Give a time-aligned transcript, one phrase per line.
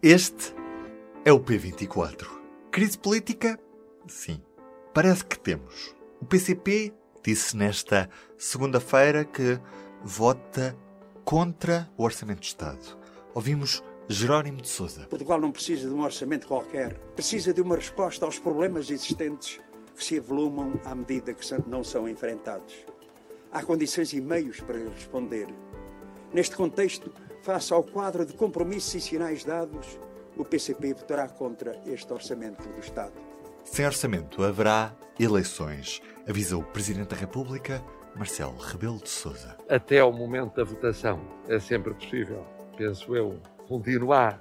[0.00, 0.54] Este
[1.24, 2.24] é o P24.
[2.70, 3.58] Crise política?
[4.06, 4.40] Sim.
[4.94, 5.92] Parece que temos.
[6.20, 9.58] O PCP disse nesta segunda-feira que
[10.04, 10.78] vota
[11.24, 12.96] contra o Orçamento de Estado.
[13.34, 15.04] Ouvimos Jerónimo de Sousa.
[15.08, 16.94] Portugal não precisa de um orçamento qualquer.
[17.16, 19.60] Precisa de uma resposta aos problemas existentes
[19.96, 22.86] que se evolumam à medida que não são enfrentados.
[23.50, 25.48] Há condições e meios para responder.
[26.32, 29.98] Neste contexto, face ao quadro de compromissos e sinais dados,
[30.36, 33.12] o PCP votará contra este orçamento do Estado.
[33.64, 37.82] Sem orçamento haverá eleições, avisa o Presidente da República,
[38.14, 39.56] Marcelo Rebelo de Sousa.
[39.68, 42.44] Até ao momento da votação é sempre possível,
[42.76, 44.40] penso eu, continuar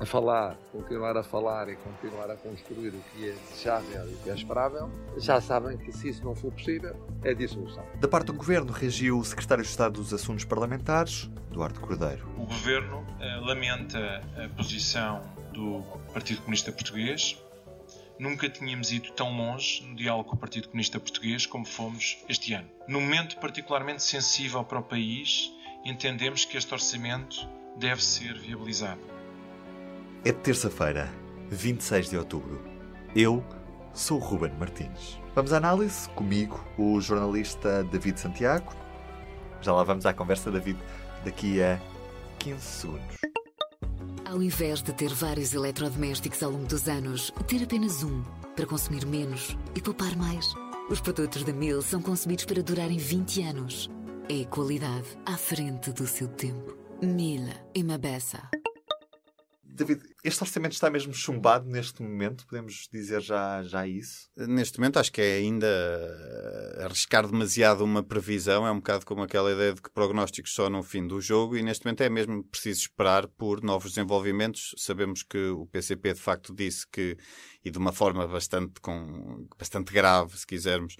[0.00, 4.16] a falar, continuar a falar e continuar a construir o que é desejável e o
[4.18, 7.84] que é esperável, já sabem que se isso não for possível, é dissolução.
[8.00, 12.28] Da parte do Governo reagiu o Secretário de Estado dos Assuntos Parlamentares, Eduardo Cordeiro.
[12.36, 17.40] O Governo eh, lamenta a posição do Partido Comunista Português.
[18.18, 22.52] Nunca tínhamos ido tão longe no diálogo com o Partido Comunista Português como fomos este
[22.54, 22.68] ano.
[22.86, 25.50] Num momento particularmente sensível para o país,
[25.84, 29.00] entendemos que este orçamento deve ser viabilizado
[30.24, 31.12] é terça-feira,
[31.50, 32.62] 26 de outubro.
[33.14, 33.44] Eu
[33.92, 35.20] sou Ruben Martins.
[35.34, 38.72] Vamos à análise comigo, o jornalista David Santiago.
[39.60, 40.78] Já lá vamos à conversa, David,
[41.24, 41.78] daqui a
[42.38, 43.16] 15 segundos.
[44.24, 48.22] Ao invés de ter vários eletrodomésticos ao longo dos anos, ter apenas um
[48.56, 50.54] para consumir menos e poupar mais.
[50.88, 53.90] Os produtos da Mil são concebidos para durarem 20 anos.
[54.28, 56.76] É qualidade à frente do seu tempo.
[57.02, 58.48] Mila e Mabessa.
[59.74, 62.46] David, este orçamento está mesmo chumbado neste momento?
[62.46, 64.28] Podemos dizer já, já isso?
[64.36, 65.66] Neste momento acho que é ainda
[66.78, 68.64] arriscar demasiado uma previsão.
[68.64, 71.62] É um bocado como aquela ideia de que prognósticos só no fim do jogo e
[71.62, 74.76] neste momento é mesmo preciso esperar por novos desenvolvimentos.
[74.78, 77.16] Sabemos que o PCP de facto disse que,
[77.64, 80.94] e de uma forma bastante, com, bastante grave, se quisermos,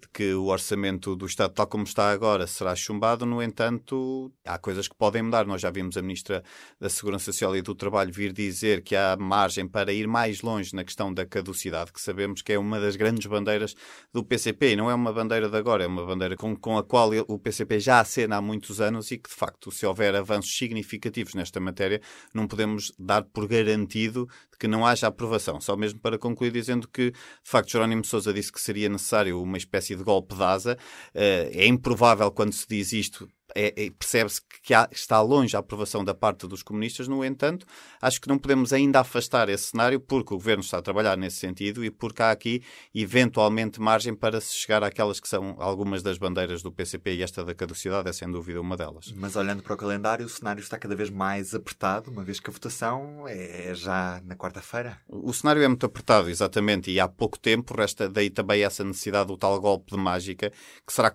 [0.00, 3.26] de que o orçamento do Estado, tal como está agora, será chumbado.
[3.26, 5.46] No entanto, há coisas que podem mudar.
[5.46, 6.42] Nós já vimos a Ministra
[6.80, 10.74] da Segurança Social e do Trabalho vir dizer que há margem para ir mais longe
[10.74, 13.74] na questão da caducidade, que sabemos que é uma das grandes bandeiras
[14.12, 14.72] do PCP.
[14.72, 17.38] E não é uma bandeira de agora, é uma bandeira com, com a qual o
[17.38, 21.60] PCP já acena há muitos anos e que, de facto, se houver avanços significativos nesta
[21.60, 22.00] matéria,
[22.32, 24.28] não podemos dar por garantido
[24.58, 25.60] que não haja aprovação.
[25.60, 29.56] Só mesmo para concluir dizendo que, de facto, Jerónimo Sousa disse que seria necessário uma
[29.56, 30.76] espécie de golpe de asa.
[31.14, 35.60] Eh, é improvável quando se diz isto é, é, percebe-se que há, está longe a
[35.60, 37.66] aprovação da parte dos comunistas, no entanto,
[38.00, 41.36] acho que não podemos ainda afastar esse cenário porque o governo está a trabalhar nesse
[41.36, 42.62] sentido e porque há aqui,
[42.94, 47.44] eventualmente, margem para se chegar àquelas que são algumas das bandeiras do PCP e esta
[47.44, 49.12] da caducidade é sem dúvida uma delas.
[49.16, 52.50] Mas olhando para o calendário, o cenário está cada vez mais apertado, uma vez que
[52.50, 55.00] a votação é já na quarta-feira.
[55.08, 59.28] O cenário é muito apertado, exatamente, e há pouco tempo resta daí também essa necessidade
[59.28, 60.52] do tal golpe de mágica
[60.86, 61.14] que será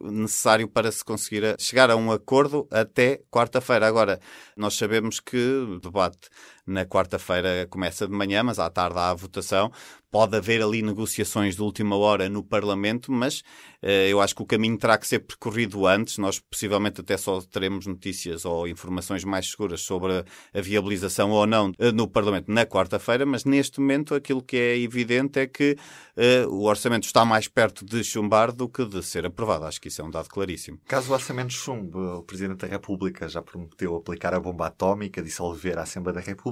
[0.00, 3.86] necessário para se conseguir chegar a um acordo até quarta-feira.
[3.86, 4.20] Agora,
[4.56, 6.28] nós sabemos que o debate
[6.66, 9.70] na quarta-feira começa de manhã, mas à tarde há a votação.
[10.10, 13.40] Pode haver ali negociações de última hora no Parlamento, mas
[13.82, 16.18] uh, eu acho que o caminho terá que ser percorrido antes.
[16.18, 20.12] Nós possivelmente até só teremos notícias ou informações mais seguras sobre
[20.54, 24.78] a, viabilização ou não uh, no Parlamento na quarta-feira, mas neste momento aquilo que é
[24.78, 25.78] evidente é que
[26.18, 29.64] uh, o orçamento está mais perto de chumbar do que de ser aprovado.
[29.64, 30.78] Acho que isso é um dado claríssimo.
[30.86, 35.78] Caso o orçamento chumbe, o Presidente da República já prometeu aplicar a bomba atómica, dissolver
[35.78, 36.51] a Assembleia da República.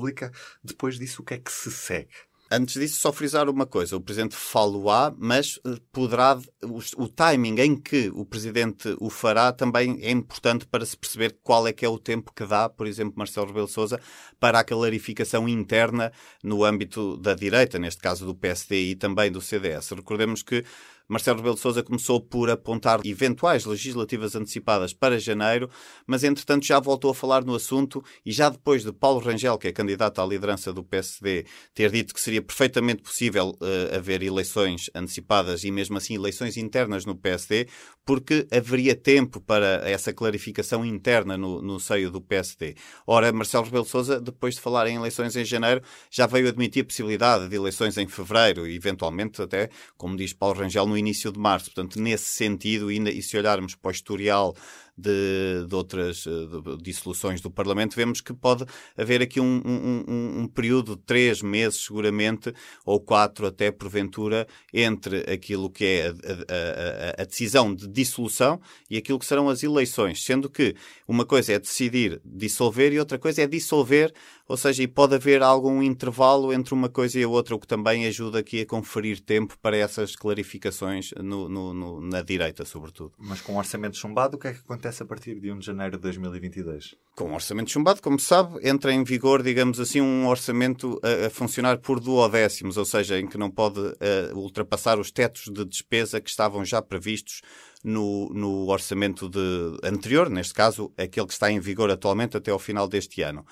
[0.62, 2.30] Depois disso, o que é que se segue?
[2.52, 6.36] Antes disso, só frisar uma coisa: o Presidente falo-á, mas eh, poderá.
[6.64, 11.38] O, o, timing em que o Presidente o fará também é importante para se perceber
[11.44, 14.00] qual é que é o tempo que dá, por exemplo, Marcelo Rebelo Souza,
[14.40, 19.40] para a clarificação interna no âmbito da direita, neste caso do PSD e também do
[19.40, 19.90] CDS.
[19.90, 20.64] Recordemos que
[21.10, 25.68] Marcelo Rebelo de Sousa começou por apontar eventuais legislativas antecipadas para janeiro,
[26.06, 29.66] mas entretanto já voltou a falar no assunto e já depois de Paulo Rangel, que
[29.66, 34.88] é candidato à liderança do PSD, ter dito que seria perfeitamente possível uh, haver eleições
[34.94, 37.66] antecipadas e mesmo assim eleições internas no PSD,
[38.04, 42.76] porque haveria tempo para essa clarificação interna no, no seio do PSD.
[43.06, 46.82] Ora, Marcelo Rebelo de Sousa, depois de falar em eleições em janeiro, já veio admitir
[46.82, 51.38] a possibilidade de eleições em fevereiro eventualmente até, como diz Paulo Rangel, no início de
[51.38, 51.66] março.
[51.66, 54.54] Portanto, nesse sentido, e se olharmos para o historial
[54.96, 58.64] de, de outras eh, de, dissoluções do Parlamento, vemos que pode
[58.96, 62.52] haver aqui um, um, um, período de três meses, seguramente,
[62.84, 68.96] ou quatro até porventura, entre aquilo que é a, a, a, decisão de dissolução e
[68.96, 70.74] aquilo que serão as eleições, sendo que
[71.06, 74.12] uma coisa é decidir dissolver e outra coisa é dissolver
[74.50, 77.68] ou seja, e pode haver algum intervalo entre uma coisa e a outra, o que
[77.68, 83.12] também ajuda aqui a conferir tempo para essas clarificações no, no, no, na direita, sobretudo.
[83.16, 85.66] Mas com o orçamento chumbado, o que é que acontece a partir de 1 de
[85.66, 86.96] janeiro de 2022?
[87.14, 91.30] Com o orçamento chumbado, como sabe, entra em vigor, digamos assim, um orçamento a, a
[91.30, 96.20] funcionar por duodécimos, ou seja, em que não pode uh, ultrapassar os tetos de despesa
[96.20, 97.42] que estavam já previstos
[97.84, 102.58] no, no orçamento de, anterior, neste caso, aquele que está em vigor atualmente até ao
[102.58, 103.44] final deste ano.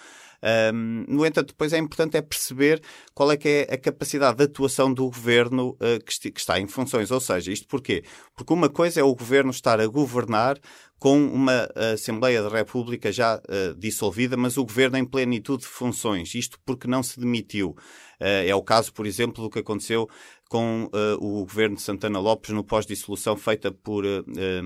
[0.72, 2.80] Um, no entanto, depois é importante é perceber
[3.12, 6.68] qual é que é a capacidade de atuação do governo uh, que, que, está em
[6.68, 7.10] funções.
[7.10, 8.04] Ou seja, isto porquê?
[8.36, 10.58] Porque uma coisa é o governo estar a governar
[10.98, 16.34] com uma Assembleia da República já uh, dissolvida, mas o governo em plenitude de funções.
[16.34, 17.76] Isto porque não se demitiu.
[18.20, 20.08] Uh, é o caso, por exemplo, do que aconteceu
[20.48, 24.24] com uh, o governo de Santana Lopes no pós-dissolução feita por uh,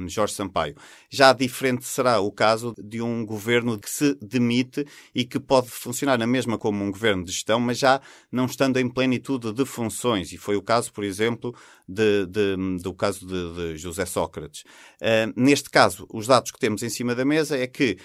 [0.09, 0.77] Jorge Sampaio.
[1.11, 6.17] Já diferente será o caso de um governo que se demite e que pode funcionar
[6.19, 8.01] na mesma como um governo de gestão, mas já
[8.31, 10.33] não estando em plenitude de funções.
[10.33, 11.55] E foi o caso, por exemplo,
[11.89, 14.63] de, de, do caso de, de José Sócrates.
[15.01, 17.99] Uh, neste caso, os dados que temos em cima da mesa é que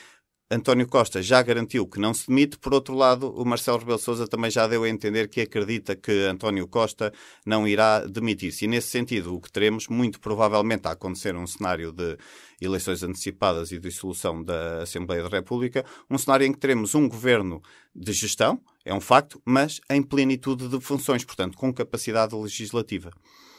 [0.49, 4.25] António Costa já garantiu que não se demite, por outro lado, o Marcelo Rebelo Sousa
[4.25, 7.11] também já deu a entender que acredita que António Costa
[7.45, 8.63] não irá demitir-se.
[8.63, 12.17] E nesse sentido, o que teremos, muito provavelmente, a acontecer um cenário de
[12.61, 17.61] eleições antecipadas e dissolução da Assembleia da República, um cenário em que teremos um governo
[17.93, 23.11] de gestão, é um facto, mas em plenitude de funções, portanto, com capacidade legislativa.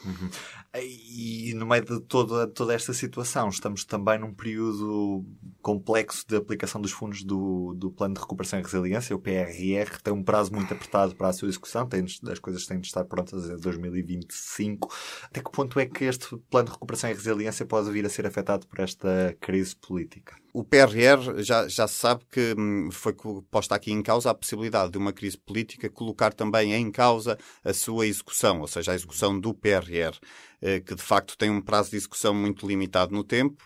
[0.03, 0.29] Uhum.
[0.75, 5.25] E no meio de toda, toda esta situação, estamos também num período
[5.63, 10.13] complexo de aplicação dos fundos do, do Plano de Recuperação e Resiliência, o PRR, tem
[10.13, 13.49] um prazo muito apertado para a sua execução, tem, as coisas têm de estar prontas
[13.49, 14.93] em 2025.
[15.23, 18.27] Até que ponto é que este Plano de Recuperação e Resiliência pode vir a ser
[18.27, 20.35] afetado por esta crise política?
[20.51, 23.15] O PRR já, já se sabe que hum, foi
[23.51, 27.73] posta aqui em causa a possibilidade de uma crise política colocar também em causa a
[27.73, 30.17] sua execução, ou seja, a execução do PRR,
[30.61, 33.63] eh, que de facto tem um prazo de execução muito limitado no tempo.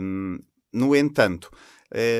[0.00, 0.38] Hum,
[0.72, 1.50] no entanto,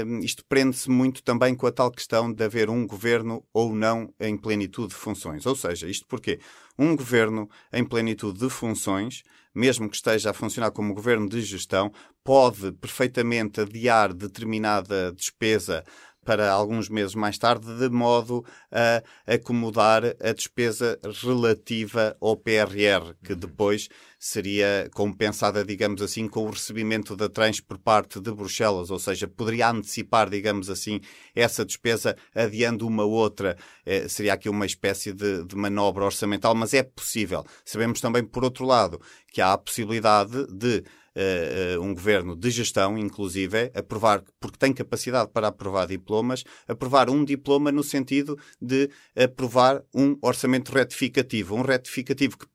[0.06, 4.12] hum, isto prende-se muito também com a tal questão de haver um governo ou não
[4.18, 5.46] em plenitude de funções.
[5.46, 6.40] Ou seja, isto porque
[6.78, 9.22] um governo em plenitude de funções
[9.54, 11.92] mesmo que esteja a funcionar como governo de gestão,
[12.24, 15.84] pode perfeitamente adiar determinada despesa
[16.24, 19.02] para alguns meses mais tarde, de modo a
[19.34, 23.88] acomodar a despesa relativa ao PRR, que depois
[24.18, 29.28] seria compensada, digamos assim, com o recebimento da trans por parte de Bruxelas, ou seja,
[29.28, 30.98] poderia antecipar, digamos assim,
[31.34, 33.54] essa despesa adiando uma outra.
[33.84, 37.44] Eh, seria aqui uma espécie de, de manobra orçamental, mas é possível.
[37.66, 38.98] Sabemos também, por outro lado,
[39.30, 40.82] que há a possibilidade de
[41.16, 47.24] uh, um governo de gestão, inclusive, aprovar, porque tem capacidade para aprovar diplomas, aprovar um
[47.24, 51.54] diploma no sentido de aprovar um orçamento retificativo.
[51.54, 52.46] Um retificativo que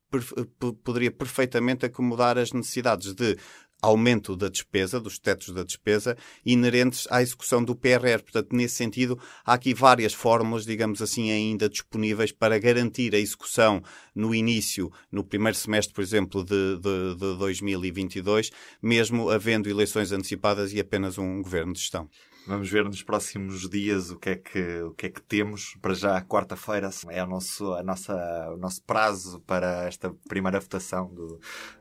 [0.82, 3.36] poderia perfeitamente acomodar as necessidades de
[3.82, 8.22] aumento da despesa, dos tetos da despesa, inerentes à execução do PRR.
[8.22, 13.82] Portanto, nesse sentido, há aqui várias fórmulas, digamos assim, ainda disponíveis para garantir a execução
[14.14, 18.50] no início, no primeiro semestre, por exemplo, de, de, de 2022,
[18.82, 22.08] mesmo havendo eleições antecipadas e apenas um governo de gestão.
[22.46, 25.76] Vamos ver nos próximos dias o que é que, o que, é que temos.
[25.80, 31.06] Para já, quarta-feira é o nosso, a nossa, o nosso prazo para esta primeira votação
[31.12, 31.38] do,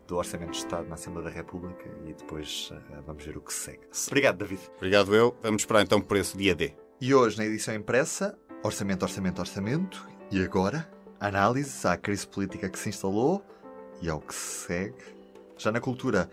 [0.07, 3.53] do Orçamento de Estado na Assembleia da República e depois uh, vamos ver o que
[3.53, 3.81] segue.
[4.07, 4.61] Obrigado, David.
[4.77, 5.35] Obrigado eu.
[5.41, 6.75] Vamos esperar então por esse dia D.
[7.01, 10.07] E hoje, na edição impressa, Orçamento, Orçamento, Orçamento.
[10.29, 10.89] E agora,
[11.19, 13.43] análise à crise política que se instalou
[14.01, 15.19] e ao que se segue.
[15.57, 16.29] Já na cultura,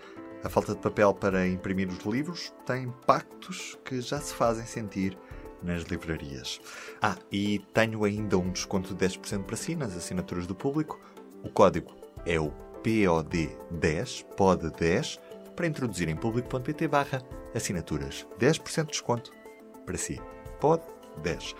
[0.46, 5.18] a falta de papel para imprimir os livros tem impactos que já se fazem sentir
[5.60, 6.60] nas livrarias.
[7.02, 11.00] Ah, e tenho ainda um desconto de 10% para si nas assinaturas do público.
[11.42, 12.52] O código é o
[12.84, 15.18] POD10, POD10,
[15.56, 17.22] para introduzir em público.pt barra
[17.54, 18.26] assinaturas.
[18.38, 19.32] 10% de desconto
[19.84, 20.20] para si.
[20.60, 21.56] POD10.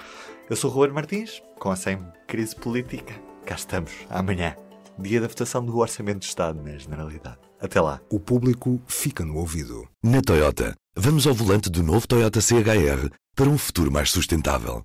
[0.49, 3.15] Eu sou o Ruben Martins, com a SEM Crise Política.
[3.45, 4.66] Cá estamos, amanhã.
[4.99, 7.39] Dia da votação do Orçamento de Estado na Generalidade.
[7.61, 8.01] Até lá.
[8.11, 9.87] O público fica no ouvido.
[10.03, 14.83] Na Toyota, vamos ao volante do novo Toyota CHR para um futuro mais sustentável.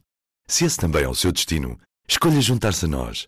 [0.48, 3.27] Se esse também é o seu destino, escolha juntar-se a nós.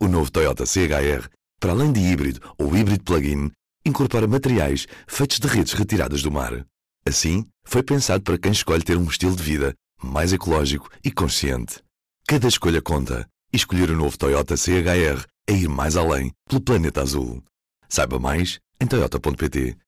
[0.00, 1.28] O novo Toyota CHR,
[1.60, 3.52] para além de híbrido ou híbrido plug-in,
[3.86, 6.66] incorpora materiais feitos de redes retiradas do mar.
[7.06, 9.72] Assim, foi pensado para quem escolhe ter um estilo de vida
[10.02, 11.80] mais ecológico e consciente.
[12.26, 17.02] Cada escolha conta e escolher o novo Toyota CHR é ir mais além pelo planeta
[17.02, 17.42] azul.
[17.88, 19.76] Saiba mais em toyota.pt